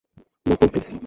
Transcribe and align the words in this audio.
Maqbool, 0.45 0.69
please. 0.73 0.91